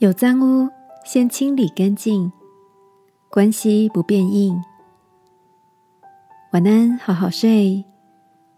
[0.00, 0.66] 有脏污，
[1.04, 2.32] 先清理干净，
[3.28, 4.58] 关系不变硬。
[6.54, 7.84] 晚安，好好睡，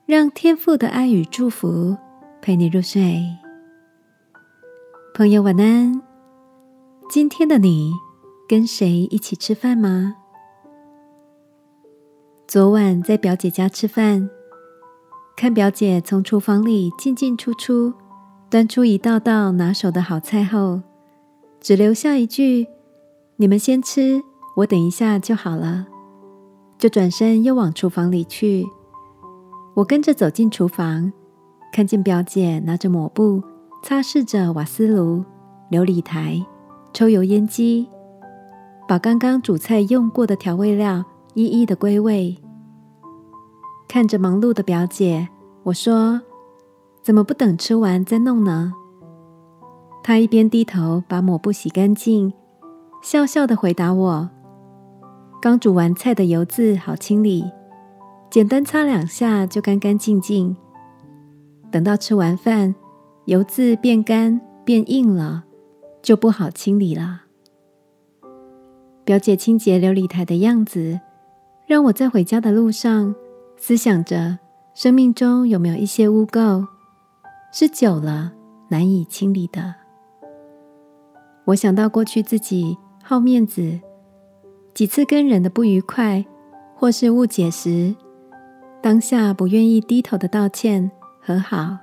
[0.07, 1.97] 让天父的爱与祝福
[2.41, 3.27] 陪你入睡。
[5.17, 6.01] 朋友，晚安。
[7.11, 7.91] 今天的你
[8.49, 10.15] 跟谁一起吃饭吗？
[12.47, 14.31] 昨晚在表姐家吃饭，
[15.37, 17.93] 看表姐从厨房里进进出出，
[18.49, 20.81] 端出一道道拿手的好菜后，
[21.63, 22.67] 只留下一句
[23.39, 24.21] ：“你们先吃，
[24.57, 25.87] 我等一下就好了。”
[26.77, 28.67] 就转身又往厨房里去。
[29.75, 31.13] 我跟着走进厨房，
[31.73, 33.41] 看见表姐拿着抹布
[33.85, 35.25] 擦拭着瓦斯炉、
[35.71, 36.45] 琉璃台、
[36.93, 37.89] 抽油烟机，
[38.89, 42.37] 把刚刚煮菜用过的调味料一一的归位。
[43.87, 45.29] 看着忙碌的表姐，
[45.63, 46.21] 我说
[47.01, 48.73] ：“怎么不等吃完再弄呢？”
[50.03, 52.33] 她一边低头把抹布洗干净，
[53.03, 54.29] 笑笑的回答我。
[55.41, 57.45] 刚煮完菜的油渍好清理，
[58.31, 60.57] 简单擦两下就干干净净。
[61.71, 62.75] 等到吃完饭，
[63.27, 65.45] 油渍变干变硬了，
[66.03, 67.23] 就不好清理了。
[69.05, 71.01] 表姐清洁琉璃台的样子，
[71.67, 73.15] 让我在回家的路上
[73.57, 74.39] 思想着：
[74.75, 76.67] 生命中有没有一些污垢，
[77.53, 78.33] 是久了
[78.69, 79.82] 难以清理的？
[81.45, 83.81] 我想到过去自己好面子。
[84.75, 86.25] 几次跟人的不愉快
[86.75, 87.95] 或是误解时，
[88.81, 91.77] 当下不愿意低头的道歉和好，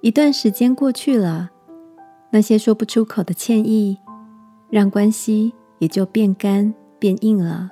[0.00, 1.50] 一段时间过去了，
[2.30, 3.96] 那些说不出口的歉意，
[4.70, 7.70] 让关系也就变干变硬了，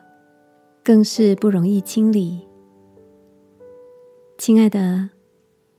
[0.85, 2.47] 更是不容易清理。
[4.39, 5.11] 亲爱的，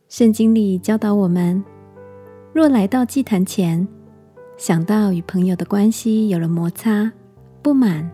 [0.09, 1.63] 圣经里教导我们，
[2.53, 3.87] 若来到祭坛前，
[4.57, 7.11] 想到与朋友的关系有了摩擦、
[7.61, 8.09] 不满。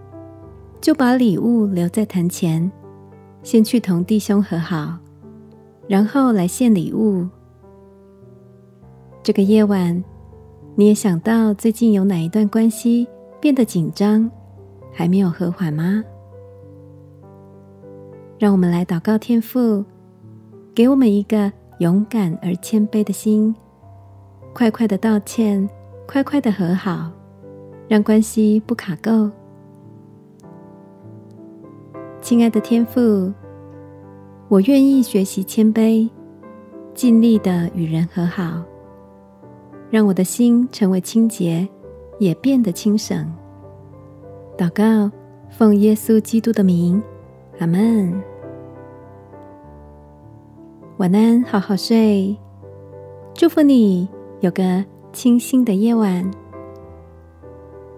[0.82, 2.70] 就把礼物留在坛前，
[3.42, 4.98] 先去同弟兄和好，
[5.88, 7.26] 然后来献礼物。
[9.24, 10.04] 这个夜晚，
[10.76, 13.08] 你也想到最近有哪一段关系
[13.40, 14.30] 变得紧张，
[14.92, 16.04] 还没有和缓吗？
[18.38, 19.86] 让我们来祷告天父，
[20.76, 21.50] 给我们一个
[21.80, 23.56] 勇敢而谦卑的心，
[24.54, 25.70] 快快的道歉，
[26.06, 27.12] 快快的和好，
[27.88, 29.32] 让关系不卡垢。
[32.22, 33.34] 亲爱的天父，
[34.48, 36.10] 我愿意学习谦卑，
[36.94, 38.64] 尽力的与人和好，
[39.90, 41.68] 让我的心成为清洁，
[42.20, 43.34] 也变得轻省。
[44.58, 45.12] 祷告，
[45.50, 47.02] 奉耶稣基督的名，
[47.60, 48.14] 阿门。
[50.98, 52.38] 晚安，好好睡。
[53.34, 54.08] 祝福你
[54.42, 56.30] 有个清新的夜晚。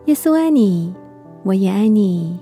[0.05, 0.93] 耶稣爱你，
[1.43, 2.37] 我也爱你。